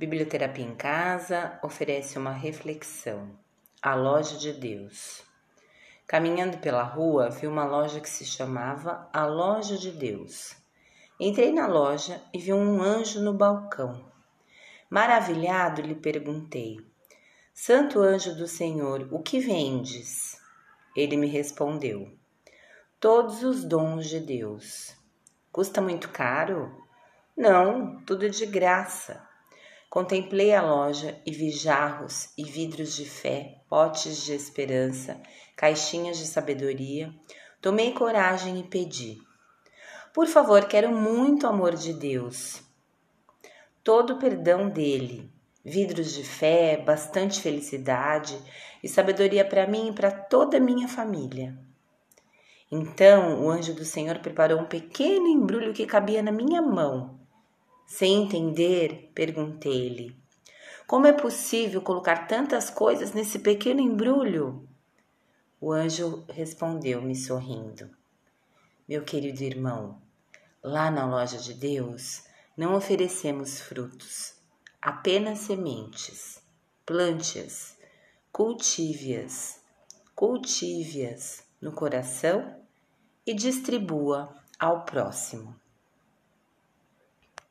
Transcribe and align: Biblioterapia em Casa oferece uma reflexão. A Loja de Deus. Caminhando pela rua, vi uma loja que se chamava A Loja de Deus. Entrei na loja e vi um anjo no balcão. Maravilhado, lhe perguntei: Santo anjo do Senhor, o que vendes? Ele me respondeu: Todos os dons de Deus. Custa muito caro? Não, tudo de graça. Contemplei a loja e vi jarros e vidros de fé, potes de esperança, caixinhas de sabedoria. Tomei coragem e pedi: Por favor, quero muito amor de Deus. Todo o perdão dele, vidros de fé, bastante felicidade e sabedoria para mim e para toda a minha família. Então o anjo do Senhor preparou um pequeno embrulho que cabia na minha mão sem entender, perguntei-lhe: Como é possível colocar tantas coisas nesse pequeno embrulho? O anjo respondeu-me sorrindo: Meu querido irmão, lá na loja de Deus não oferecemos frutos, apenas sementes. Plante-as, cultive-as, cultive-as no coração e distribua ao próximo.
Biblioterapia 0.00 0.64
em 0.64 0.74
Casa 0.74 1.60
oferece 1.62 2.18
uma 2.18 2.32
reflexão. 2.32 3.38
A 3.82 3.94
Loja 3.94 4.38
de 4.38 4.50
Deus. 4.50 5.22
Caminhando 6.06 6.56
pela 6.56 6.82
rua, 6.82 7.28
vi 7.28 7.46
uma 7.46 7.66
loja 7.66 8.00
que 8.00 8.08
se 8.08 8.24
chamava 8.24 9.10
A 9.12 9.26
Loja 9.26 9.76
de 9.76 9.90
Deus. 9.90 10.56
Entrei 11.20 11.52
na 11.52 11.66
loja 11.66 12.18
e 12.32 12.38
vi 12.38 12.50
um 12.50 12.80
anjo 12.80 13.20
no 13.20 13.34
balcão. 13.34 14.10
Maravilhado, 14.88 15.82
lhe 15.82 15.94
perguntei: 15.94 16.78
Santo 17.52 18.00
anjo 18.00 18.34
do 18.34 18.48
Senhor, 18.48 19.06
o 19.12 19.18
que 19.18 19.38
vendes? 19.38 20.40
Ele 20.96 21.18
me 21.18 21.26
respondeu: 21.26 22.10
Todos 22.98 23.42
os 23.42 23.64
dons 23.64 24.08
de 24.08 24.18
Deus. 24.18 24.96
Custa 25.52 25.82
muito 25.82 26.08
caro? 26.08 26.74
Não, 27.36 28.02
tudo 28.06 28.30
de 28.30 28.46
graça. 28.46 29.28
Contemplei 29.90 30.54
a 30.54 30.62
loja 30.62 31.20
e 31.26 31.32
vi 31.32 31.50
jarros 31.50 32.28
e 32.38 32.44
vidros 32.44 32.94
de 32.94 33.04
fé, 33.04 33.56
potes 33.68 34.22
de 34.22 34.32
esperança, 34.32 35.20
caixinhas 35.56 36.16
de 36.16 36.28
sabedoria. 36.28 37.12
Tomei 37.60 37.92
coragem 37.92 38.60
e 38.60 38.62
pedi: 38.62 39.18
Por 40.14 40.28
favor, 40.28 40.66
quero 40.66 40.92
muito 40.92 41.44
amor 41.44 41.74
de 41.74 41.92
Deus. 41.92 42.62
Todo 43.82 44.12
o 44.12 44.18
perdão 44.20 44.68
dele, 44.68 45.28
vidros 45.64 46.14
de 46.14 46.22
fé, 46.22 46.76
bastante 46.76 47.40
felicidade 47.40 48.40
e 48.84 48.88
sabedoria 48.88 49.44
para 49.44 49.66
mim 49.66 49.88
e 49.88 49.92
para 49.92 50.12
toda 50.12 50.58
a 50.58 50.60
minha 50.60 50.86
família. 50.86 51.58
Então 52.70 53.42
o 53.42 53.50
anjo 53.50 53.74
do 53.74 53.84
Senhor 53.84 54.20
preparou 54.20 54.60
um 54.60 54.66
pequeno 54.66 55.26
embrulho 55.26 55.72
que 55.72 55.84
cabia 55.84 56.22
na 56.22 56.30
minha 56.30 56.62
mão 56.62 57.19
sem 57.90 58.22
entender, 58.22 59.10
perguntei-lhe: 59.12 60.16
Como 60.86 61.08
é 61.08 61.12
possível 61.12 61.82
colocar 61.82 62.28
tantas 62.28 62.70
coisas 62.70 63.12
nesse 63.12 63.40
pequeno 63.40 63.80
embrulho? 63.80 64.68
O 65.60 65.72
anjo 65.72 66.24
respondeu-me 66.28 67.16
sorrindo: 67.16 67.90
Meu 68.88 69.02
querido 69.02 69.42
irmão, 69.42 70.00
lá 70.62 70.88
na 70.88 71.04
loja 71.04 71.36
de 71.36 71.52
Deus 71.52 72.22
não 72.56 72.76
oferecemos 72.76 73.60
frutos, 73.60 74.34
apenas 74.80 75.40
sementes. 75.40 76.40
Plante-as, 76.86 77.76
cultive-as, 78.30 79.60
cultive-as 80.14 81.42
no 81.60 81.72
coração 81.72 82.64
e 83.26 83.34
distribua 83.34 84.32
ao 84.60 84.84
próximo. 84.84 85.60